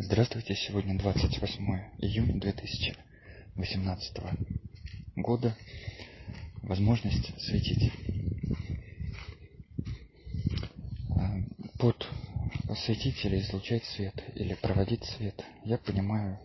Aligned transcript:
Здравствуйте, 0.00 0.54
сегодня 0.54 0.96
28 0.96 1.80
июня 1.98 2.40
2018 2.40 4.16
года. 5.16 5.56
Возможность 6.62 7.34
светить. 7.42 7.92
А, 11.10 11.40
под 11.80 12.06
светить 12.86 13.24
или 13.24 13.40
излучать 13.40 13.82
свет, 13.86 14.14
или 14.36 14.54
проводить 14.54 15.02
свет, 15.02 15.44
я 15.64 15.78
понимаю 15.78 16.38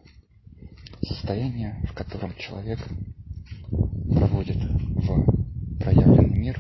состояние, 1.04 1.80
в 1.88 1.94
котором 1.94 2.34
человек 2.38 2.80
проводит 3.70 4.58
в 4.58 5.78
проявленный 5.78 6.40
мир 6.40 6.60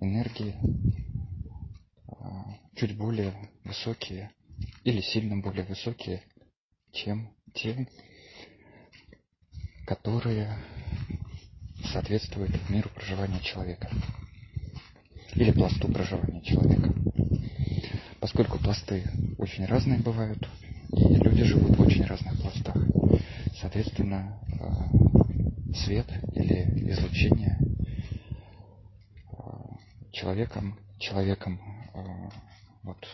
энергии 0.00 0.56
а, 2.08 2.58
чуть 2.74 2.96
более 2.96 3.32
высокие 3.62 4.32
или 4.84 5.00
сильно 5.00 5.36
более 5.38 5.64
высокие, 5.64 6.22
чем 6.92 7.30
те, 7.54 7.86
которые 9.86 10.58
соответствуют 11.92 12.52
миру 12.68 12.88
проживания 12.94 13.40
человека 13.40 13.90
или 15.34 15.50
пласту 15.52 15.90
проживания 15.92 16.42
человека. 16.42 16.92
Поскольку 18.20 18.58
пласты 18.58 19.04
очень 19.38 19.64
разные 19.66 19.98
бывают, 19.98 20.48
и 20.92 21.14
люди 21.16 21.42
живут 21.44 21.76
в 21.76 21.80
очень 21.80 22.04
разных 22.04 22.40
пластах, 22.40 22.76
соответственно, 23.60 24.38
э, 24.48 25.74
свет 25.74 26.06
или 26.34 26.90
излучение 26.92 27.58
э, 29.32 29.36
человеком, 30.12 30.78
человеком 30.98 31.60
э, 31.94 32.28
вот, 32.82 33.08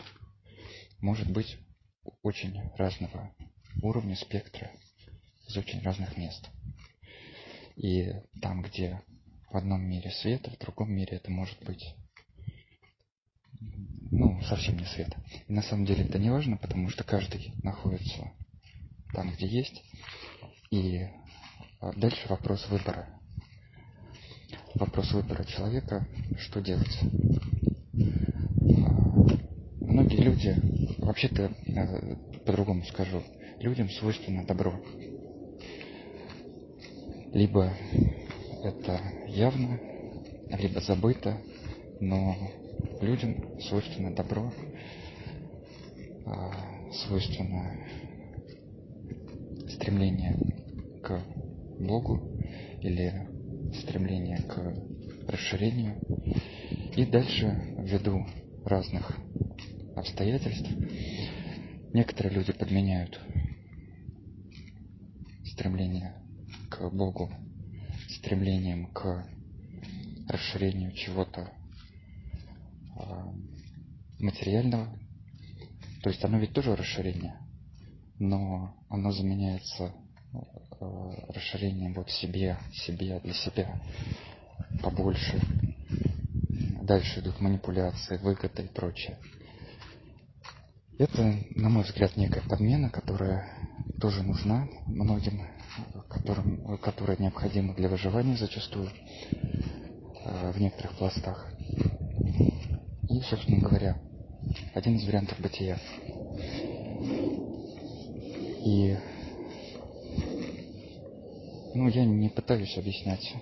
может 1.01 1.31
быть 1.31 1.57
очень 2.23 2.59
разного 2.77 3.33
уровня 3.81 4.15
спектра 4.15 4.71
из 5.47 5.57
очень 5.57 5.81
разных 5.81 6.17
мест. 6.17 6.49
И 7.75 8.11
там, 8.41 8.61
где 8.61 9.01
в 9.49 9.55
одном 9.57 9.81
мире 9.81 10.11
свет, 10.11 10.47
а 10.47 10.51
в 10.51 10.57
другом 10.57 10.91
мире 10.91 11.17
это 11.17 11.31
может 11.31 11.63
быть 11.63 11.95
ну, 14.11 14.41
совсем 14.43 14.77
не 14.77 14.85
свет. 14.85 15.15
И 15.47 15.53
на 15.53 15.61
самом 15.61 15.85
деле 15.85 16.03
это 16.03 16.19
не 16.19 16.29
важно, 16.29 16.57
потому 16.57 16.89
что 16.89 17.03
каждый 17.03 17.53
находится 17.63 18.31
там, 19.13 19.31
где 19.31 19.47
есть. 19.47 19.83
И 20.71 21.07
а, 21.79 21.93
дальше 21.93 22.27
вопрос 22.27 22.67
выбора. 22.69 23.07
Вопрос 24.75 25.11
выбора 25.11 25.43
человека, 25.45 26.07
что 26.37 26.61
делать. 26.61 26.99
Многие 29.89 30.21
люди 30.21 30.57
Вообще-то, 31.01 31.51
э, 31.65 32.15
по-другому 32.45 32.83
скажу, 32.83 33.23
людям 33.59 33.89
свойственно 33.89 34.45
добро. 34.45 34.79
Либо 37.33 37.73
это 38.63 39.01
явно, 39.27 39.79
либо 40.49 40.81
забыто, 40.81 41.41
но 41.99 42.35
людям 43.01 43.35
свойственно 43.61 44.13
добро, 44.13 44.51
а, 46.25 46.51
свойственно 47.05 47.75
стремление 49.69 50.37
к 51.01 51.23
Богу 51.79 52.19
или 52.81 53.27
стремление 53.81 54.39
к 54.39 54.75
расширению. 55.27 55.95
И 56.95 57.05
дальше 57.05 57.73
ввиду 57.77 58.25
разных 58.65 59.17
обстоятельств. 59.99 60.69
Некоторые 61.93 62.35
люди 62.35 62.51
подменяют 62.53 63.19
стремление 65.43 66.15
к 66.69 66.89
Богу 66.89 67.31
стремлением 68.19 68.87
к 68.87 69.25
расширению 70.27 70.91
чего-то 70.91 71.51
а, 72.95 73.33
материального. 74.19 74.87
То 76.03 76.09
есть 76.09 76.23
оно 76.23 76.37
ведь 76.39 76.53
тоже 76.53 76.75
расширение, 76.75 77.39
но 78.19 78.75
оно 78.89 79.11
заменяется 79.11 79.93
а, 80.79 81.31
расширением 81.33 81.93
вот 81.93 82.09
себе, 82.09 82.57
себе, 82.73 83.19
для 83.21 83.33
себя 83.33 83.79
побольше. 84.81 85.39
Дальше 86.83 87.19
идут 87.19 87.39
манипуляции, 87.39 88.17
выгоды 88.17 88.63
и 88.63 88.67
прочее. 88.67 89.17
Это, 90.99 91.33
на 91.55 91.69
мой 91.69 91.83
взгляд, 91.83 92.17
некая 92.17 92.41
подмена, 92.41 92.89
которая 92.89 93.47
тоже 94.01 94.21
нужна 94.21 94.67
многим, 94.85 95.43
которым, 96.09 96.77
которая 96.79 97.15
необходима 97.15 97.73
для 97.73 97.87
выживания 97.87 98.35
зачастую 98.35 98.89
э, 100.25 100.51
в 100.51 100.59
некоторых 100.59 100.97
пластах. 100.97 101.47
И, 103.09 103.21
собственно 103.21 103.61
говоря, 103.61 103.97
один 104.73 104.97
из 104.97 105.05
вариантов 105.05 105.39
бытия. 105.39 105.77
И 108.65 108.97
ну, 111.75 111.87
я 111.87 112.03
не 112.03 112.27
пытаюсь 112.27 112.77
объяснять 112.77 113.35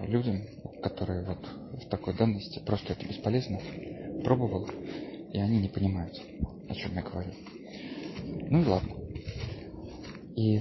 людям, 0.00 0.42
которые 0.82 1.24
вот 1.24 1.48
в 1.82 1.88
такой 1.88 2.14
данности, 2.14 2.58
просто 2.58 2.92
это 2.92 3.06
бесполезно. 3.06 3.58
Пробовал, 4.22 4.68
и 5.32 5.38
они 5.38 5.58
не 5.58 5.68
понимают 5.68 6.14
о 6.70 6.74
чем 6.74 6.94
я 6.94 7.02
говорю. 7.02 7.32
Ну 8.48 8.62
и 8.62 8.64
ладно. 8.64 8.94
И 10.36 10.60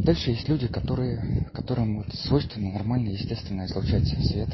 дальше 0.00 0.30
есть 0.30 0.48
люди, 0.48 0.66
которые, 0.66 1.48
которым 1.54 1.98
вот 1.98 2.12
свойственно 2.12 2.72
нормально, 2.72 3.10
естественно, 3.10 3.64
излучать 3.66 4.06
свет, 4.06 4.48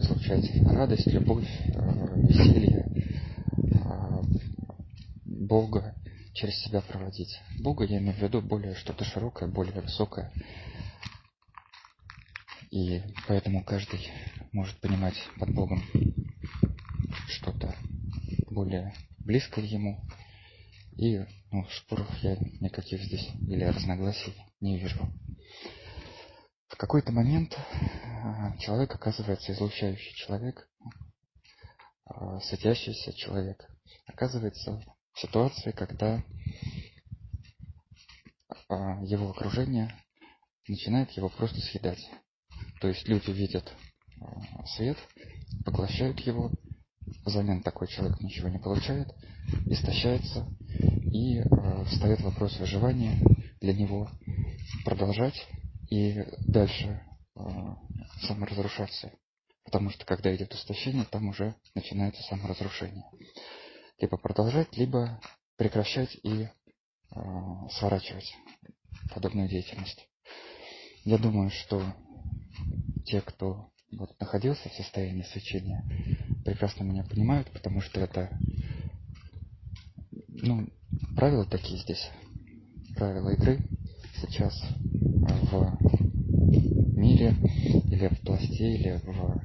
излучать 0.00 0.48
радость, 0.66 1.08
любовь, 1.08 1.48
э, 1.66 2.20
веселье, 2.28 2.86
э, 3.56 4.22
Бога 5.24 5.94
через 6.34 6.56
себя 6.62 6.80
проводить. 6.80 7.36
Бога 7.60 7.84
я 7.84 7.98
имею 7.98 8.14
в 8.14 8.22
виду 8.22 8.40
более 8.40 8.76
что-то 8.76 9.04
широкое, 9.04 9.48
более 9.48 9.80
высокое. 9.80 10.32
И 12.70 13.02
поэтому 13.26 13.64
каждый 13.64 14.00
может 14.52 14.76
понимать 14.76 15.16
под 15.38 15.52
Богом 15.52 15.82
что-то 17.28 17.74
более 18.54 18.94
близкое 19.18 19.64
ему, 19.64 20.00
и 20.96 21.24
ну, 21.50 21.66
споров 21.70 22.08
я 22.22 22.36
никаких 22.60 23.02
здесь 23.02 23.28
или 23.48 23.64
разногласий 23.64 24.34
не 24.60 24.78
вижу. 24.78 25.10
В 26.68 26.76
какой-то 26.76 27.12
момент 27.12 27.56
а, 28.22 28.56
человек 28.58 28.94
оказывается 28.94 29.52
излучающий 29.52 30.14
человек, 30.14 30.68
а, 32.06 32.40
светящийся 32.40 33.12
человек, 33.12 33.68
оказывается 34.06 34.82
в 35.12 35.20
ситуации, 35.20 35.72
когда 35.72 36.22
а, 38.68 39.02
его 39.04 39.30
окружение 39.30 39.94
начинает 40.68 41.10
его 41.12 41.28
просто 41.28 41.60
съедать. 41.60 42.08
То 42.80 42.88
есть 42.88 43.06
люди 43.08 43.30
видят 43.30 43.72
свет, 44.76 44.96
поглощают 45.64 46.20
его, 46.20 46.50
взамен 47.24 47.62
такой 47.62 47.88
человек 47.88 48.20
ничего 48.20 48.48
не 48.48 48.58
получает, 48.58 49.12
истощается, 49.66 50.46
и 51.12 51.38
э, 51.38 51.84
встает 51.86 52.20
вопрос 52.20 52.58
выживания 52.58 53.18
для 53.60 53.72
него, 53.72 54.10
продолжать 54.84 55.46
и 55.90 56.24
дальше 56.46 57.02
э, 57.36 57.40
саморазрушаться. 58.22 59.12
Потому 59.64 59.90
что 59.90 60.04
когда 60.04 60.34
идет 60.34 60.52
истощение, 60.52 61.04
там 61.04 61.28
уже 61.28 61.54
начинается 61.74 62.22
саморазрушение. 62.24 63.04
Либо 63.98 64.18
продолжать, 64.18 64.76
либо 64.76 65.20
прекращать 65.56 66.14
и 66.22 66.42
э, 66.42 66.48
сворачивать 67.70 68.34
подобную 69.14 69.48
деятельность. 69.48 70.08
Я 71.04 71.18
думаю, 71.18 71.50
что 71.50 71.82
те, 73.04 73.20
кто 73.20 73.70
вот 73.98 74.18
находился 74.20 74.68
в 74.68 74.74
состоянии 74.74 75.22
свечения, 75.22 75.84
прекрасно 76.44 76.84
меня 76.84 77.04
понимают, 77.04 77.50
потому 77.52 77.80
что 77.80 78.00
это 78.00 78.38
ну, 80.28 80.68
правила 81.16 81.44
такие 81.44 81.80
здесь. 81.80 82.10
Правила 82.96 83.30
игры 83.30 83.60
сейчас 84.20 84.54
в 84.90 85.78
мире 86.96 87.34
или 87.90 88.08
в 88.08 88.20
пласте, 88.20 88.74
или 88.74 89.00
в 89.04 89.42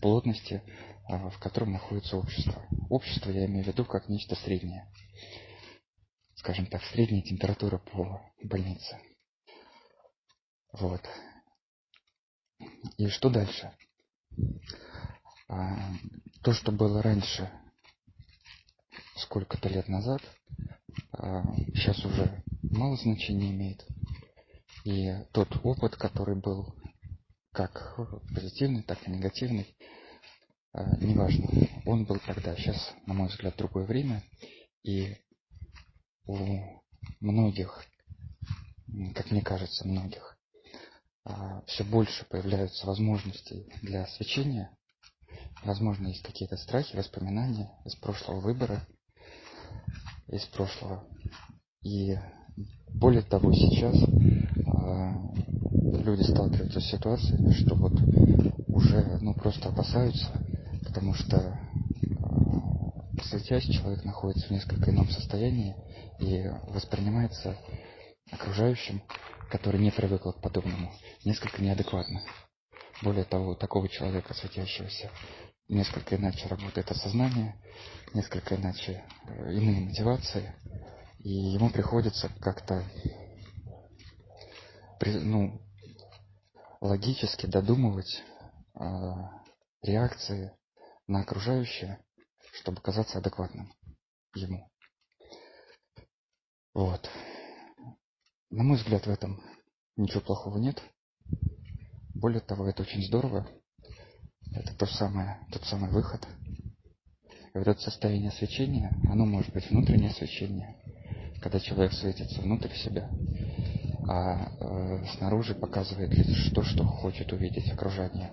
плотности, 0.00 0.62
а, 1.08 1.30
в 1.30 1.38
котором 1.38 1.72
находится 1.72 2.16
общество. 2.16 2.62
Общество 2.88 3.30
я 3.30 3.46
имею 3.46 3.64
в 3.64 3.68
виду 3.68 3.84
как 3.84 4.08
нечто 4.08 4.36
среднее. 4.36 4.86
Скажем 6.34 6.66
так, 6.66 6.82
средняя 6.84 7.22
температура 7.22 7.78
по 7.78 8.20
больнице. 8.42 8.98
Вот. 10.72 11.02
И 12.96 13.08
что 13.08 13.30
дальше? 13.30 13.72
А, 15.48 15.76
то, 16.42 16.52
что 16.52 16.72
было 16.72 17.02
раньше, 17.02 17.50
сколько-то 19.16 19.68
лет 19.68 19.88
назад, 19.88 20.20
сейчас 21.74 22.04
уже 22.04 22.42
мало 22.62 22.96
значения 22.96 23.50
имеет. 23.50 23.86
И 24.84 25.12
тот 25.32 25.48
опыт, 25.64 25.96
который 25.96 26.36
был 26.36 26.74
как 27.52 27.96
позитивный, 28.34 28.82
так 28.82 29.06
и 29.06 29.10
негативный, 29.10 29.74
неважно, 30.74 31.48
он 31.86 32.04
был 32.04 32.18
тогда. 32.20 32.54
Сейчас, 32.56 32.94
на 33.06 33.14
мой 33.14 33.28
взгляд, 33.28 33.56
другое 33.56 33.86
время. 33.86 34.22
И 34.82 35.16
у 36.26 36.36
многих, 37.20 37.84
как 39.14 39.30
мне 39.30 39.42
кажется, 39.42 39.88
многих, 39.88 40.35
все 41.66 41.84
больше 41.84 42.24
появляются 42.26 42.86
возможностей 42.86 43.66
для 43.82 44.06
свечения. 44.06 44.70
Возможно, 45.64 46.08
есть 46.08 46.22
какие-то 46.22 46.56
страхи, 46.56 46.96
воспоминания 46.96 47.70
из 47.84 47.96
прошлого 47.96 48.40
выбора, 48.40 48.86
из 50.28 50.44
прошлого. 50.46 51.04
И 51.82 52.16
более 52.94 53.22
того, 53.22 53.52
сейчас 53.52 53.96
люди 56.06 56.22
сталкиваются 56.22 56.80
с 56.80 56.90
ситуацией, 56.90 57.52
что 57.52 57.74
вот 57.74 57.92
уже 58.68 59.18
ну, 59.20 59.34
просто 59.34 59.68
опасаются, 59.68 60.26
потому 60.84 61.14
что 61.14 61.36
э, 61.36 63.22
светясь, 63.24 63.64
человек 63.64 64.04
находится 64.04 64.46
в 64.46 64.50
несколько 64.50 64.90
ином 64.90 65.08
состоянии 65.10 65.74
и 66.20 66.48
воспринимается 66.68 67.56
окружающим, 68.30 69.02
который 69.50 69.80
не 69.80 69.90
привыкл 69.90 70.32
к 70.32 70.40
подобному, 70.40 70.92
несколько 71.24 71.62
неадекватно. 71.62 72.22
Более 73.02 73.24
того, 73.24 73.54
такого 73.54 73.88
человека, 73.88 74.34
светящегося, 74.34 75.10
несколько 75.68 76.16
иначе 76.16 76.48
работает 76.48 76.90
осознание, 76.90 77.56
несколько 78.14 78.56
иначе 78.56 79.04
э, 79.26 79.52
иные 79.52 79.82
мотивации, 79.82 80.54
и 81.18 81.30
ему 81.30 81.70
приходится 81.70 82.30
как-то 82.40 82.84
ну, 85.04 85.60
логически 86.80 87.46
додумывать 87.46 88.22
э, 88.74 88.84
реакции 89.82 90.52
на 91.06 91.20
окружающее, 91.20 92.00
чтобы 92.52 92.80
казаться 92.80 93.18
адекватным 93.18 93.72
ему. 94.34 94.70
Вот. 96.74 97.08
На 98.50 98.62
мой 98.62 98.76
взгляд, 98.76 99.04
в 99.06 99.10
этом 99.10 99.42
ничего 99.96 100.20
плохого 100.20 100.58
нет. 100.58 100.80
Более 102.14 102.40
того, 102.40 102.68
это 102.68 102.82
очень 102.82 103.02
здорово. 103.02 103.46
Это 104.52 104.72
то 104.76 104.86
самое, 104.86 105.38
тот 105.52 105.64
самый 105.64 105.90
выход. 105.90 106.26
И 107.54 107.58
вот 107.58 107.66
это 107.66 107.80
состояние 107.80 108.30
свечения, 108.30 108.92
оно 109.10 109.26
может 109.26 109.52
быть 109.52 109.68
внутреннее 109.68 110.10
свечение, 110.10 110.76
когда 111.40 111.58
человек 111.58 111.92
светится 111.92 112.40
внутрь 112.40 112.72
себя, 112.74 113.10
а 114.08 114.52
э, 114.60 115.06
снаружи 115.16 115.54
показывает 115.54 116.10
лишь 116.14 116.50
то, 116.50 116.62
что 116.62 116.84
хочет 116.84 117.32
увидеть 117.32 117.68
окружение. 117.70 118.30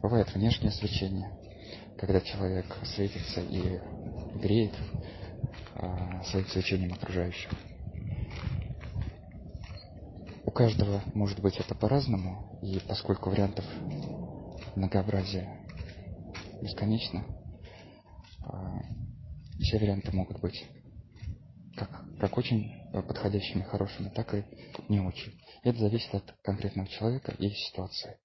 Бывает 0.00 0.34
внешнее 0.34 0.72
свечение, 0.72 1.30
когда 1.98 2.20
человек 2.22 2.66
светится 2.84 3.42
и 3.42 3.80
греет 4.38 4.74
э, 5.74 6.22
своим 6.24 6.46
свечением 6.46 6.94
окружающих. 6.94 7.50
У 10.50 10.52
каждого 10.52 11.00
может 11.14 11.38
быть 11.38 11.56
это 11.58 11.76
по-разному, 11.76 12.58
и 12.60 12.80
поскольку 12.80 13.30
вариантов 13.30 13.64
многообразия 14.74 15.64
бесконечно, 16.60 17.24
э, 18.42 18.50
все 19.60 19.78
варианты 19.78 20.10
могут 20.10 20.40
быть 20.40 20.66
как, 21.76 22.04
как 22.18 22.36
очень 22.36 22.68
подходящими, 22.90 23.62
хорошими, 23.62 24.08
так 24.08 24.34
и 24.34 24.44
не 24.88 24.98
очень. 24.98 25.40
Это 25.62 25.78
зависит 25.78 26.12
от 26.12 26.34
конкретного 26.42 26.88
человека 26.88 27.32
и 27.38 27.48
ситуации. 27.50 28.18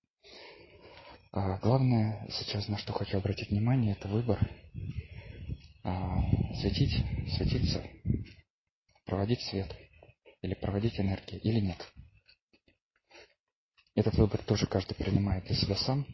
А 1.31 1.59
главное 1.59 2.27
сейчас, 2.31 2.67
на 2.67 2.79
что 2.79 2.91
хочу 2.91 3.19
обратить 3.19 3.51
внимание, 3.51 3.91
это 3.91 4.07
выбор. 4.07 4.39
А, 5.83 6.23
светить, 6.59 7.05
светиться, 7.37 7.83
проводить 9.05 9.41
свет 9.41 9.71
или 10.41 10.55
проводить 10.55 10.99
энергию 10.99 11.39
или 11.41 11.59
нет. 11.59 11.77
Этот 13.95 14.15
выбор 14.15 14.41
тоже 14.43 14.67
каждый 14.67 14.93
принимает 14.93 15.45
для 15.45 15.55
себя 15.55 15.77
сам. 15.77 16.05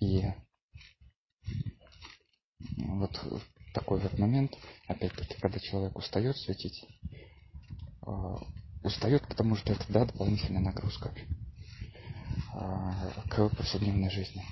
И 0.00 0.24
вот 2.76 3.20
такой 3.72 4.00
вот 4.00 4.18
момент, 4.18 4.56
опять-таки, 4.88 5.34
когда 5.40 5.60
человек 5.60 5.96
устает 5.96 6.36
светить, 6.36 6.84
а, 8.02 8.38
устает, 8.82 9.28
потому 9.28 9.54
что 9.54 9.72
это, 9.72 9.84
да, 9.92 10.04
дополнительная 10.04 10.60
нагрузка 10.60 11.14
а, 12.52 13.12
к 13.28 13.48
повседневной 13.50 14.10
жизни. 14.10 14.44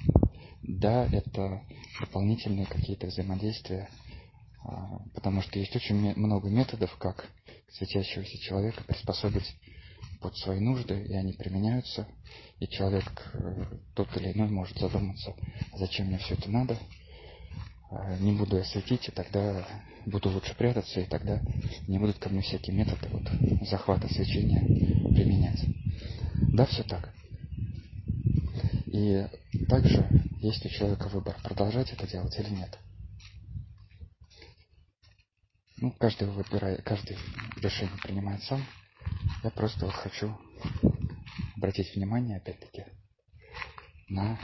Да, 0.62 1.04
это 1.10 1.64
дополнительные 1.98 2.66
какие-то 2.66 3.08
взаимодействия, 3.08 3.90
а, 4.64 5.00
потому 5.14 5.42
что 5.42 5.58
есть 5.58 5.74
очень 5.74 6.14
много 6.14 6.48
методов, 6.48 6.96
как 6.98 7.28
светящегося 7.72 8.38
человека 8.38 8.84
приспособить 8.84 9.56
под 10.20 10.36
свои 10.36 10.60
нужды, 10.60 11.04
и 11.04 11.14
они 11.14 11.32
применяются, 11.32 12.06
и 12.58 12.68
человек 12.68 13.30
э, 13.34 13.64
тот 13.94 14.16
или 14.16 14.32
иной 14.32 14.48
может 14.48 14.78
задуматься, 14.78 15.34
зачем 15.76 16.06
мне 16.06 16.18
все 16.18 16.34
это 16.34 16.50
надо, 16.50 16.76
не 18.20 18.32
буду 18.32 18.56
я 18.56 18.64
светить, 18.64 19.08
и 19.08 19.12
тогда 19.12 19.66
буду 20.04 20.30
лучше 20.30 20.54
прятаться, 20.54 21.00
и 21.00 21.06
тогда 21.06 21.40
не 21.86 21.98
будут 21.98 22.18
ко 22.18 22.28
мне 22.28 22.42
всякие 22.42 22.76
методы 22.76 23.08
вот, 23.10 23.22
захвата 23.66 24.08
свечения 24.08 24.60
применять. 25.14 25.64
Да, 26.52 26.66
все 26.66 26.82
так. 26.82 27.12
И 28.86 29.26
также 29.68 30.06
есть 30.40 30.64
у 30.66 30.68
человека 30.68 31.08
выбор, 31.08 31.36
продолжать 31.42 31.92
это 31.92 32.06
делать 32.06 32.38
или 32.38 32.50
нет. 32.50 32.78
Ну, 35.78 35.92
каждый 35.92 36.28
выбирает, 36.28 36.82
каждый 36.82 37.16
решение 37.62 37.96
принимает 38.02 38.42
сам. 38.42 38.62
Я 39.42 39.50
просто 39.50 39.86
вот 39.86 39.94
хочу 39.94 40.36
обратить 41.56 41.94
внимание, 41.94 42.38
опять-таки, 42.38 42.84
на 44.08 44.38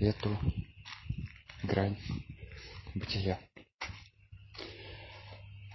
эту 0.00 0.36
грань 1.62 1.98
бытия. 2.94 3.38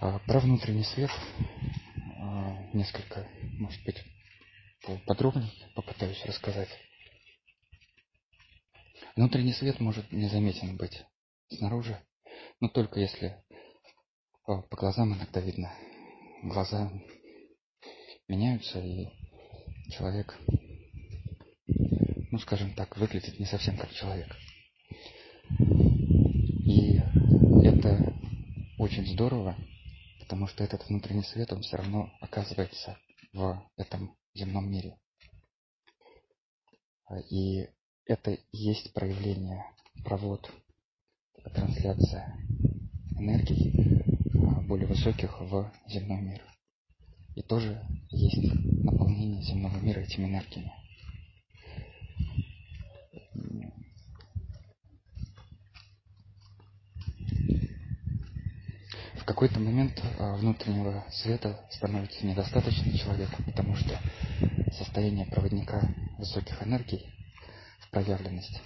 А, 0.00 0.18
про 0.20 0.40
внутренний 0.40 0.84
свет 0.84 1.10
а, 2.18 2.56
несколько, 2.72 3.28
может 3.58 3.82
быть, 3.84 4.02
подробнее 5.06 5.50
попытаюсь 5.74 6.24
рассказать. 6.24 6.68
Внутренний 9.14 9.52
свет 9.52 9.78
может 9.78 10.10
незаметен 10.10 10.76
быть 10.76 11.04
снаружи, 11.48 12.00
но 12.60 12.68
только 12.68 12.98
если 12.98 13.36
а, 14.46 14.62
по 14.62 14.76
глазам 14.76 15.14
иногда 15.14 15.40
видно. 15.40 15.72
Глаза 16.42 16.90
меняются, 18.26 18.80
и 18.80 19.06
человек, 19.90 20.36
ну 22.32 22.38
скажем 22.40 22.74
так, 22.74 22.96
выглядит 22.96 23.38
не 23.38 23.46
совсем 23.46 23.76
как 23.76 23.92
человек. 23.92 24.36
И 26.66 26.96
это 27.64 28.12
очень 28.78 29.06
здорово, 29.06 29.56
потому 30.18 30.48
что 30.48 30.64
этот 30.64 30.84
внутренний 30.88 31.22
свет, 31.22 31.52
он 31.52 31.62
все 31.62 31.76
равно 31.76 32.12
оказывается 32.20 32.98
в 33.32 33.62
этом 33.76 34.16
земном 34.34 34.68
мире. 34.68 34.98
И 37.30 37.68
это 38.04 38.32
и 38.32 38.40
есть 38.50 38.92
проявление, 38.94 39.64
провод, 40.04 40.50
трансляция 41.54 42.36
энергий 43.16 43.72
а, 44.08 44.11
более 44.62 44.86
высоких 44.86 45.40
в 45.40 45.70
земной 45.86 46.20
мир. 46.20 46.42
И 47.34 47.42
тоже 47.42 47.80
есть 48.10 48.54
наполнение 48.84 49.42
земного 49.42 49.76
мира 49.78 50.00
этими 50.00 50.26
энергиями. 50.26 50.72
в 59.22 59.24
какой-то 59.24 59.60
момент 59.60 60.02
а, 60.18 60.34
внутреннего 60.34 61.04
света 61.08 61.64
становится 61.70 62.26
недостаточно 62.26 62.92
человеку, 62.98 63.40
потому 63.44 63.76
что 63.76 63.96
состояние 64.76 65.26
проводника 65.26 65.80
высоких 66.18 66.60
энергий 66.66 67.06
в 67.78 67.90
проявленность, 67.90 68.60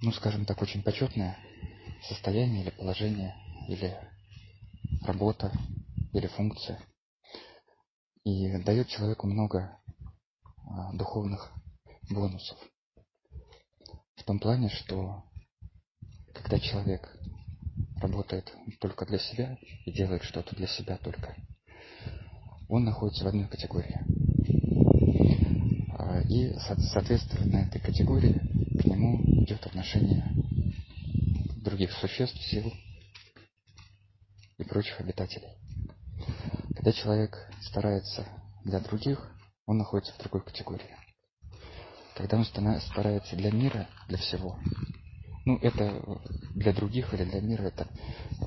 ну, 0.00 0.10
скажем 0.12 0.46
так, 0.46 0.62
очень 0.62 0.82
почетное 0.82 1.36
состояние 2.08 2.62
или 2.62 2.70
положение, 2.70 3.36
или 3.68 3.94
работа, 5.02 5.52
или 6.12 6.26
функция. 6.28 6.80
И 8.24 8.56
дает 8.64 8.88
человеку 8.88 9.26
много 9.26 9.78
а, 10.64 10.92
духовных 10.94 11.52
бонусов. 12.10 12.58
В 14.16 14.24
том 14.24 14.38
плане, 14.38 14.70
что 14.70 15.24
когда 16.34 16.58
человек 16.58 17.16
работает 18.00 18.52
только 18.80 19.06
для 19.06 19.18
себя 19.18 19.58
и 19.84 19.92
делает 19.92 20.22
что-то 20.24 20.56
для 20.56 20.66
себя 20.66 20.96
только, 20.96 21.36
он 22.68 22.84
находится 22.84 23.24
в 23.24 23.28
одной 23.28 23.46
категории. 23.46 24.00
А, 25.98 26.20
и, 26.22 26.54
соответственно, 26.92 27.68
этой 27.68 27.80
категории 27.80 28.40
к 28.80 28.84
нему 28.86 29.22
идет 29.44 29.64
отношение 29.66 30.32
других 31.62 31.92
существ, 31.92 32.40
сил 32.42 32.72
и 34.58 34.64
прочих 34.64 35.00
обитателей. 35.00 35.50
Когда 36.74 36.92
человек 36.92 37.36
старается 37.62 38.26
для 38.64 38.80
других, 38.80 39.30
он 39.66 39.78
находится 39.78 40.12
в 40.14 40.18
другой 40.18 40.42
категории. 40.42 40.96
Когда 42.14 42.38
он 42.38 42.44
старается 42.44 43.36
для 43.36 43.50
мира, 43.50 43.88
для 44.08 44.18
всего, 44.18 44.58
ну, 45.44 45.58
это 45.58 46.02
для 46.54 46.72
других 46.72 47.12
или 47.14 47.24
для 47.24 47.40
мира 47.40 47.62
это 47.62 47.88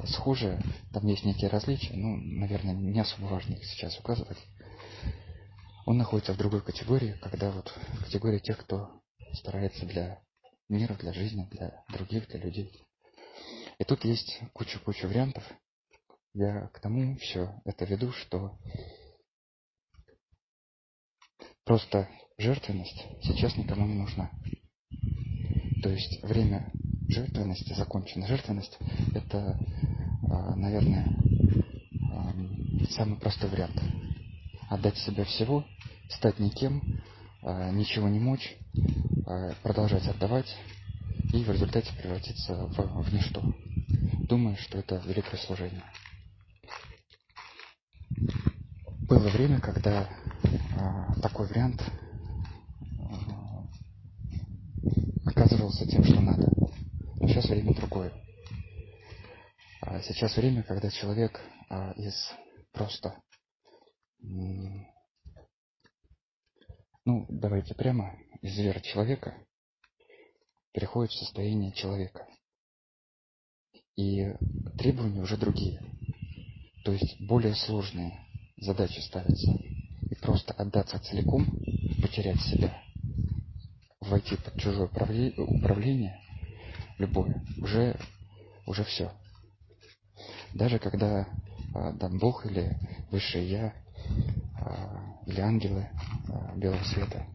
схоже, 0.07 0.59
там 0.91 1.05
есть 1.07 1.23
некие 1.23 1.49
различия, 1.49 1.93
ну, 1.93 2.17
наверное, 2.17 2.73
не 2.73 2.99
особо 2.99 3.25
важно 3.27 3.53
их 3.53 3.65
сейчас 3.65 3.97
указывать. 3.99 4.37
Он 5.85 5.97
находится 5.97 6.33
в 6.33 6.37
другой 6.37 6.61
категории, 6.61 7.17
когда 7.21 7.51
вот 7.51 7.69
в 7.69 8.03
категории 8.05 8.39
тех, 8.39 8.57
кто 8.57 9.01
старается 9.33 9.85
для 9.85 10.19
мира, 10.67 10.95
для 10.95 11.13
жизни, 11.13 11.47
для 11.51 11.83
других, 11.89 12.27
для 12.27 12.39
людей. 12.39 12.85
И 13.77 13.83
тут 13.83 14.03
есть 14.03 14.39
куча-куча 14.53 15.07
вариантов. 15.07 15.43
Я 16.39 16.67
к 16.67 16.79
тому 16.79 17.17
все 17.17 17.53
это 17.65 17.83
веду, 17.83 18.13
что 18.13 18.57
просто 21.65 22.07
жертвенность 22.37 23.05
сейчас 23.23 23.57
никому 23.57 23.85
не 23.85 23.95
нужна. 23.95 24.31
То 25.83 25.89
есть 25.89 26.23
время 26.23 26.71
жертвенности 27.09 27.73
закончена. 27.73 28.25
Жертвенность– 28.25 28.77
это, 29.15 29.59
а, 30.29 30.55
наверное, 30.55 31.07
самый 32.91 33.19
простой 33.19 33.49
вариант. 33.49 33.77
Отдать 34.69 34.95
себя 34.99 35.25
всего, 35.25 35.65
стать 36.07 36.39
никем, 36.39 37.01
а, 37.41 37.69
ничего 37.71 38.07
не 38.07 38.19
мочь, 38.21 38.55
а, 39.25 39.55
продолжать 39.61 40.07
отдавать 40.07 40.55
и 41.33 41.43
в 41.43 41.51
результате 41.51 41.91
превратиться 42.01 42.55
в, 42.55 43.03
в 43.03 43.13
ничто. 43.13 43.43
Думаю, 44.29 44.55
что 44.55 44.77
это 44.77 45.03
великое 45.05 45.35
служение. 45.35 45.83
Было 49.09 49.27
время, 49.29 49.59
когда 49.59 50.07
такой 51.23 51.47
вариант 51.47 51.81
оказывался 55.25 55.87
тем, 55.87 56.03
что 56.03 56.21
надо. 56.21 56.47
Но 57.19 57.27
сейчас 57.27 57.49
время 57.49 57.73
другое. 57.73 58.13
А 59.81 59.99
сейчас 60.01 60.37
время, 60.37 60.61
когда 60.61 60.91
человек 60.91 61.41
а, 61.69 61.93
из 61.93 62.13
просто, 62.71 63.19
ну, 64.19 64.85
давайте 67.29 67.73
прямо, 67.73 68.15
из 68.41 68.53
зверя 68.53 68.79
человека 68.79 69.43
переходит 70.71 71.11
в 71.13 71.17
состояние 71.17 71.71
человека. 71.71 72.27
И 73.95 74.35
требования 74.77 75.21
уже 75.21 75.35
другие. 75.35 75.81
То 76.85 76.91
есть 76.91 77.19
более 77.21 77.55
сложные 77.55 78.28
задачи 78.61 78.99
ставятся. 78.99 79.51
И 80.09 80.15
просто 80.15 80.53
отдаться 80.53 80.99
целиком, 80.99 81.45
потерять 82.01 82.41
себя, 82.41 82.81
войти 84.01 84.35
под 84.37 84.55
чужое 84.59 84.87
управление, 84.87 86.19
любое, 86.97 87.43
уже, 87.57 87.95
уже 88.65 88.83
все. 88.83 89.11
Даже 90.53 90.79
когда 90.79 91.27
а, 91.73 91.93
там 91.93 92.17
Бог 92.17 92.45
или 92.45 92.77
Высшее 93.11 93.49
Я, 93.49 93.73
а, 94.59 95.21
или 95.25 95.39
ангелы 95.41 95.87
а, 96.27 96.55
белого 96.55 96.83
света 96.83 97.25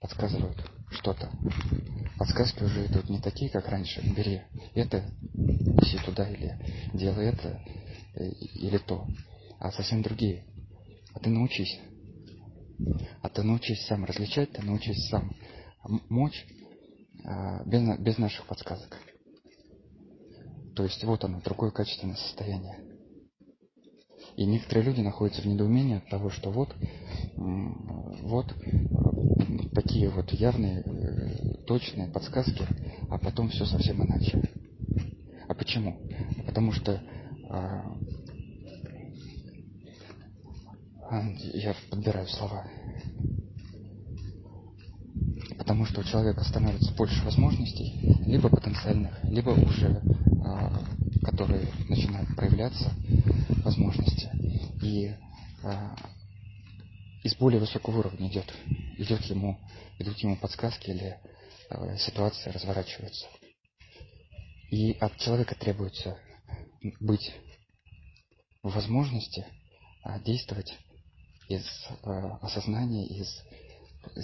подсказывают 0.00 0.58
что-то. 0.90 1.30
Подсказки 2.18 2.62
уже 2.62 2.86
идут 2.86 3.08
не 3.08 3.20
такие, 3.20 3.50
как 3.50 3.68
раньше. 3.68 4.00
Бери 4.14 4.42
это, 4.74 5.04
неси 5.34 5.98
туда, 6.04 6.28
или 6.28 6.56
делай 6.92 7.26
это, 7.26 7.60
или 8.14 8.78
то. 8.78 9.08
А 9.58 9.72
совсем 9.72 10.02
другие. 10.02 10.44
А 11.14 11.20
ты 11.20 11.30
научись. 11.30 11.80
А 13.22 13.28
ты 13.28 13.42
научись 13.42 13.86
сам 13.86 14.04
различать, 14.04 14.52
ты 14.52 14.62
научись 14.62 15.08
сам 15.08 15.34
мочь 16.08 16.44
а, 17.24 17.62
без, 17.64 17.98
без 18.00 18.18
наших 18.18 18.46
подсказок. 18.46 18.98
То 20.74 20.82
есть 20.82 21.02
вот 21.04 21.24
оно, 21.24 21.40
другое 21.40 21.70
качественное 21.70 22.16
состояние. 22.16 22.78
И 24.36 24.44
некоторые 24.44 24.86
люди 24.86 25.00
находятся 25.00 25.42
в 25.42 25.46
недоумении 25.46 25.98
от 25.98 26.08
того, 26.08 26.30
что 26.30 26.50
вот, 26.50 26.74
вот 27.36 28.52
такие 29.72 30.08
вот 30.08 30.32
явные, 30.32 30.80
э, 30.80 31.64
точные 31.66 32.08
подсказки, 32.08 32.66
а 33.10 33.18
потом 33.18 33.50
все 33.50 33.64
совсем 33.64 34.02
иначе. 34.02 34.42
А 35.46 35.54
почему? 35.54 36.00
Потому 36.46 36.72
что 36.72 37.00
а, 37.48 37.93
я 41.54 41.74
подбираю 41.90 42.26
слова 42.28 42.66
потому 45.64 45.86
что 45.86 46.00
у 46.00 46.04
человека 46.04 46.44
становится 46.44 46.92
больше 46.92 47.24
возможностей, 47.24 47.98
либо 48.26 48.48
потенциальных, 48.48 49.22
либо 49.24 49.50
уже 49.50 50.02
а, 50.44 50.84
которые 51.22 51.68
начинают 51.88 52.28
проявляться 52.36 52.92
возможности. 53.64 54.30
И 54.82 55.14
а, 55.62 55.96
из 57.22 57.34
более 57.36 57.60
высокого 57.60 58.00
уровня 58.00 58.28
идет, 58.28 58.52
идет 58.98 59.22
ему, 59.22 59.58
идут 59.98 60.18
ему 60.18 60.36
подсказки 60.36 60.90
или 60.90 61.18
а, 61.70 61.96
ситуация 61.96 62.52
разворачивается. 62.52 63.26
И 64.70 64.92
от 65.00 65.16
человека 65.16 65.54
требуется 65.54 66.18
быть 67.00 67.32
в 68.62 68.74
возможности 68.74 69.46
действовать 70.24 70.74
из 71.48 71.64
а, 72.02 72.38
осознания, 72.42 73.06
из 73.06 73.42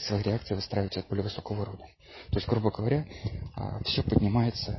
свои 0.06 0.22
реакции 0.22 0.54
выстраивать 0.54 0.96
от 0.96 1.08
более 1.08 1.24
высокого 1.24 1.62
уровня. 1.62 1.86
То 2.30 2.38
есть, 2.38 2.48
грубо 2.48 2.70
говоря, 2.70 3.06
а, 3.56 3.82
все 3.84 4.02
поднимается 4.02 4.78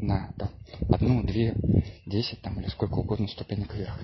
на 0.00 0.32
там, 0.38 0.50
одну, 0.90 1.22
две, 1.24 1.54
десять 2.06 2.40
там, 2.40 2.60
или 2.60 2.68
сколько 2.68 2.94
угодно 2.94 3.28
ступенек 3.28 3.74
вверх. 3.74 3.98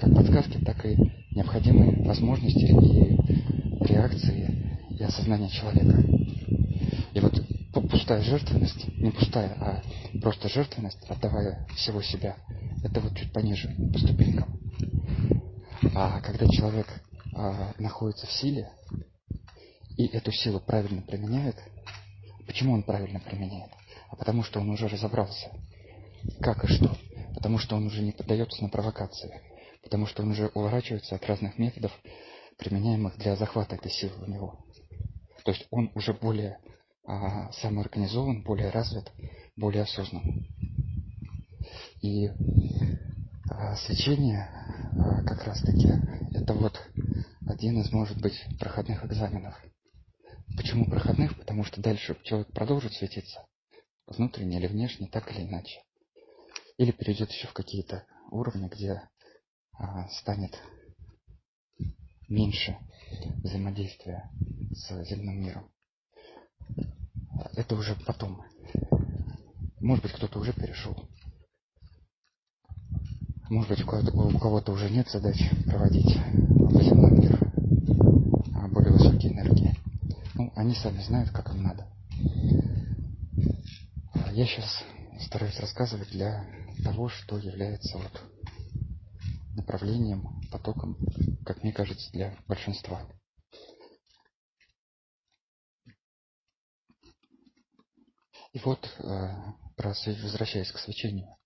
Как 0.00 0.14
подсказки, 0.14 0.58
так 0.64 0.84
и 0.84 0.96
необходимые 1.32 2.04
возможности 2.04 2.64
и 2.64 3.84
реакции 3.84 4.78
и 4.90 5.02
осознание 5.02 5.50
человека. 5.50 6.02
И 7.14 7.20
вот 7.20 7.42
пустая 7.90 8.22
жертвенность, 8.22 8.86
не 8.98 9.10
пустая, 9.10 9.50
а 9.60 9.82
просто 10.20 10.48
жертвенность, 10.48 10.98
отдавая 11.08 11.66
всего 11.76 12.02
себя, 12.02 12.36
это 12.82 13.00
вот 13.00 13.16
чуть 13.16 13.32
пониже 13.32 13.74
по 13.92 13.98
ступенькам. 13.98 14.58
А 15.94 16.20
когда 16.20 16.46
человек 16.48 16.86
а, 17.34 17.72
находится 17.78 18.26
в 18.26 18.32
силе, 18.32 18.70
и 19.96 20.06
эту 20.06 20.32
силу 20.32 20.60
правильно 20.60 21.02
применяет, 21.02 21.56
почему 22.46 22.72
он 22.74 22.82
правильно 22.82 23.20
применяет? 23.20 23.70
А 24.10 24.16
потому 24.16 24.42
что 24.42 24.60
он 24.60 24.70
уже 24.70 24.88
разобрался, 24.88 25.52
как 26.40 26.64
и 26.64 26.68
что. 26.68 26.96
Потому 27.34 27.58
что 27.58 27.76
он 27.76 27.86
уже 27.86 28.02
не 28.02 28.12
поддается 28.12 28.62
на 28.62 28.68
провокации. 28.68 29.40
Потому 29.82 30.06
что 30.06 30.22
он 30.22 30.32
уже 30.32 30.48
уворачивается 30.54 31.14
от 31.14 31.24
разных 31.26 31.58
методов, 31.58 31.92
применяемых 32.56 33.16
для 33.18 33.36
захвата 33.36 33.76
этой 33.76 33.90
силы 33.90 34.14
у 34.22 34.30
него. 34.30 34.58
То 35.44 35.52
есть 35.52 35.66
он 35.70 35.92
уже 35.94 36.12
более 36.12 36.58
а, 37.06 37.52
самоорганизован, 37.52 38.42
более 38.42 38.70
развит, 38.70 39.12
более 39.56 39.84
осознан. 39.84 40.44
И 42.02 42.30
свечение 43.86 44.48
а, 44.98 45.22
как 45.24 45.44
раз 45.44 45.60
таки 45.60 45.88
это 46.34 46.54
вот 46.54 46.80
один 47.46 47.80
из, 47.80 47.92
может 47.92 48.20
быть, 48.20 48.34
проходных 48.58 49.04
экзаменов– 49.04 49.54
Почему 50.58 50.86
проходных? 50.86 51.38
Потому 51.38 51.62
что 51.62 51.80
дальше 51.80 52.18
человек 52.24 52.48
продолжит 52.52 52.92
светиться, 52.92 53.46
внутренне 54.06 54.58
или 54.58 54.66
внешне, 54.66 55.06
так 55.06 55.30
или 55.30 55.46
иначе. 55.46 55.82
Или 56.78 56.90
перейдет 56.90 57.30
еще 57.30 57.46
в 57.46 57.52
какие-то 57.52 58.04
уровни, 58.32 58.68
где 58.68 59.02
а, 59.72 60.08
станет 60.08 60.58
меньше 62.28 62.76
взаимодействия 63.44 64.30
с 64.72 65.04
земным 65.04 65.40
миром. 65.40 65.70
Это 67.54 67.76
уже 67.76 67.94
потом. 68.04 68.42
Может 69.80 70.02
быть, 70.02 70.12
кто-то 70.12 70.40
уже 70.40 70.52
перешел. 70.52 71.08
Может 73.50 73.70
быть, 73.70 73.82
у 73.82 74.38
кого-то 74.38 74.72
уже 74.72 74.90
нет 74.90 75.08
задач 75.08 75.38
проводить 75.64 76.18
в 76.34 76.82
земной 76.82 77.12
мир 77.12 77.40
а 78.54 78.68
более 78.68 78.92
высокие 78.92 79.32
энергии. 79.32 79.74
Ну, 80.34 80.52
они 80.54 80.74
сами 80.74 81.00
знают, 81.00 81.30
как 81.30 81.48
им 81.54 81.62
надо. 81.62 81.86
Я 84.32 84.46
сейчас 84.46 84.84
стараюсь 85.20 85.58
рассказывать 85.60 86.10
для 86.10 86.44
того, 86.84 87.08
что 87.08 87.38
является 87.38 87.96
вот 87.96 88.22
направлением, 89.56 90.42
потоком, 90.50 90.98
как 91.46 91.62
мне 91.62 91.72
кажется, 91.72 92.10
для 92.12 92.36
большинства. 92.46 93.00
И 98.52 98.58
вот, 98.60 98.88
э, 98.98 99.28
возвращаясь 99.76 100.70
к 100.70 100.78
свечению, 100.78 101.38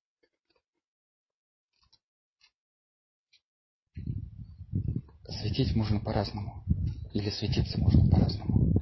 светить 5.43 5.75
можно 5.75 6.01
по-разному. 6.01 6.65
Или 7.13 7.29
светиться 7.31 7.79
можно 7.79 8.09
по-разному. 8.09 8.73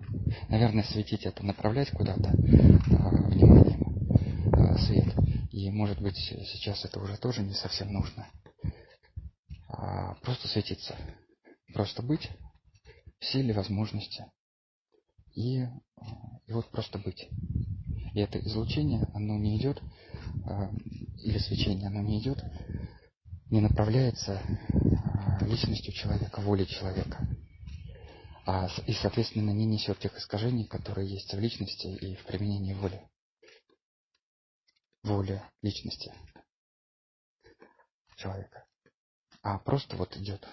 Наверное, 0.48 0.84
светить 0.84 1.24
это 1.24 1.44
направлять 1.44 1.90
куда-то 1.90 2.28
э, 2.28 2.34
вниманием 3.28 3.82
э, 4.52 4.78
свет. 4.78 5.14
И 5.50 5.70
может 5.70 6.00
быть 6.00 6.16
сейчас 6.16 6.84
это 6.84 7.00
уже 7.00 7.16
тоже 7.16 7.42
не 7.42 7.54
совсем 7.54 7.92
нужно. 7.92 8.28
А 9.68 10.14
просто 10.22 10.48
светиться. 10.48 10.94
Просто 11.72 12.02
быть 12.02 12.28
в 13.18 13.24
силе 13.24 13.54
возможности. 13.54 14.26
И, 15.34 15.62
и 16.46 16.52
вот 16.52 16.70
просто 16.70 16.98
быть. 16.98 17.28
И 18.14 18.20
это 18.20 18.38
излучение, 18.40 19.08
оно 19.14 19.38
не 19.38 19.58
идет, 19.58 19.80
э, 20.46 20.68
или 21.22 21.38
свечение, 21.38 21.88
оно 21.88 22.02
не 22.02 22.20
идет, 22.20 22.44
не 23.50 23.60
направляется 23.60 24.40
личностью 25.46 25.92
человека, 25.92 26.40
волей 26.40 26.66
человека. 26.66 27.26
А, 28.46 28.68
и, 28.86 28.92
соответственно, 28.94 29.50
не 29.50 29.66
несет 29.66 29.98
тех 29.98 30.16
искажений, 30.16 30.66
которые 30.66 31.08
есть 31.08 31.32
в 31.32 31.38
личности 31.38 31.86
и 31.86 32.16
в 32.16 32.24
применении 32.24 32.74
воли. 32.74 33.00
Воля 35.02 35.48
личности 35.62 36.12
человека. 38.16 38.64
А 39.42 39.58
просто 39.58 39.96
вот 39.96 40.16
идет. 40.16 40.46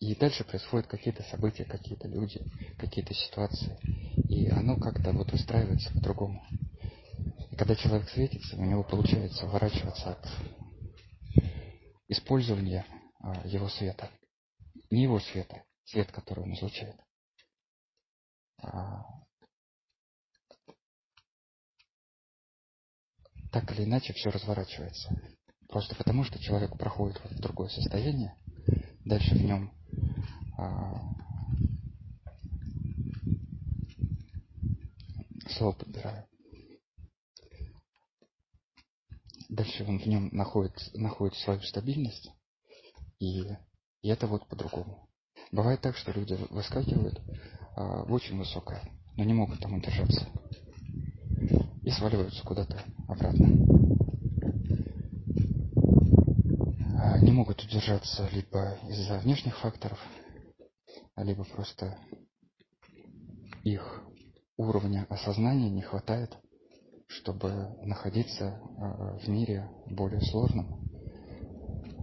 И 0.00 0.14
дальше 0.14 0.44
происходят 0.44 0.86
какие-то 0.86 1.22
события, 1.24 1.64
какие-то 1.64 2.06
люди, 2.06 2.40
какие-то 2.78 3.14
ситуации. 3.14 3.78
И 4.28 4.48
оно 4.48 4.76
как-то 4.76 5.12
вот 5.12 5.32
выстраивается 5.32 5.92
по-другому. 5.92 6.44
И 7.50 7.56
когда 7.56 7.74
человек 7.74 8.08
светится, 8.10 8.56
у 8.56 8.64
него 8.64 8.84
получается 8.84 9.46
уворачиваться 9.46 10.12
от 10.12 10.28
использования 12.08 12.86
а, 13.20 13.46
его 13.46 13.68
света 13.68 14.10
не 14.90 15.02
его 15.02 15.20
света, 15.20 15.64
свет, 15.84 16.10
который 16.12 16.44
он 16.44 16.54
излучает. 16.54 16.96
А, 18.62 19.04
так 23.52 23.70
или 23.72 23.84
иначе 23.84 24.12
все 24.12 24.30
разворачивается. 24.30 25.10
Просто 25.68 25.94
потому, 25.94 26.24
что 26.24 26.38
человек 26.38 26.76
проходит 26.78 27.20
в 27.24 27.40
другое 27.40 27.68
состояние, 27.68 28.36
дальше 29.04 29.34
в 29.34 29.42
нем 29.42 29.72
а, 30.56 31.18
слово 35.50 35.72
подбираю. 35.72 36.26
Дальше 39.48 39.84
он 39.84 39.98
в 39.98 40.06
нем 40.06 40.28
находит, 40.32 40.74
находит 40.94 41.36
свою 41.36 41.60
стабильность, 41.62 42.30
и 43.18 43.44
и 44.08 44.10
это 44.10 44.26
вот 44.26 44.46
по-другому. 44.46 45.06
Бывает 45.52 45.82
так, 45.82 45.94
что 45.94 46.12
люди 46.12 46.32
выскакивают 46.48 47.20
а, 47.76 48.04
в 48.04 48.12
очень 48.14 48.38
высокое, 48.38 48.80
но 49.18 49.24
не 49.24 49.34
могут 49.34 49.60
там 49.60 49.74
удержаться. 49.74 50.26
И 51.82 51.90
сваливаются 51.90 52.42
куда-то 52.42 52.82
обратно. 53.06 53.48
А, 56.98 57.18
не 57.18 57.32
могут 57.32 57.62
удержаться 57.62 58.26
либо 58.32 58.78
из-за 58.88 59.18
внешних 59.18 59.58
факторов, 59.58 59.98
либо 61.16 61.44
просто 61.44 61.98
их 63.62 64.02
уровня 64.56 65.06
осознания 65.10 65.68
не 65.68 65.82
хватает, 65.82 66.34
чтобы 67.08 67.76
находиться 67.82 68.58
а, 68.78 69.18
в 69.18 69.28
мире 69.28 69.68
более 69.90 70.22
сложном 70.22 70.80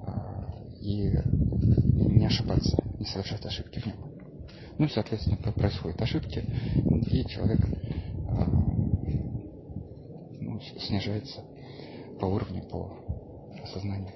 а, 0.05 0.51
и 0.79 1.17
не 2.25 2.27
ошибаться, 2.27 2.75
не 2.99 3.05
совершать 3.05 3.45
ошибки 3.45 3.79
в 3.79 3.85
нем. 3.85 3.97
Ну, 4.79 4.89
соответственно, 4.89 5.37
происходят 5.37 6.01
ошибки, 6.01 6.39
и 6.39 7.25
человек 7.27 7.59
э, 7.63 7.69
ну, 10.41 10.59
снижается 10.79 11.41
по 12.19 12.25
уровню, 12.25 12.63
по 12.63 12.97
осознанию. 13.63 14.15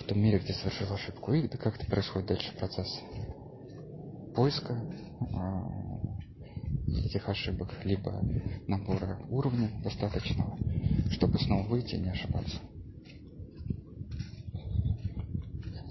В 0.00 0.04
том 0.08 0.18
мире, 0.18 0.40
где 0.40 0.52
совершил 0.52 0.92
ошибку. 0.92 1.32
И 1.32 1.46
как-то 1.48 1.86
происходит 1.86 2.28
дальше 2.28 2.52
процесс 2.58 3.00
поиска 4.34 4.74
э, 4.74 5.26
этих 7.06 7.28
ошибок, 7.28 7.72
либо 7.84 8.20
набора 8.66 9.20
уровня 9.30 9.70
достаточного, 9.82 10.58
чтобы 11.12 11.38
снова 11.38 11.66
выйти 11.68 11.94
и 11.94 12.00
не 12.00 12.10
ошибаться. 12.10 12.58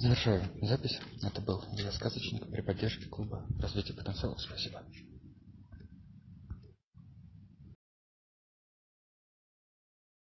Завершаю 0.05 0.43
запись. 0.61 0.99
Это 1.23 1.41
был 1.41 1.63
я 1.71 1.91
сказочник 1.91 2.47
при 2.51 2.61
поддержке 2.61 3.07
клуба 3.07 3.43
развития 3.59 3.93
потенциала. 3.93 4.37
Спасибо. 4.37 4.83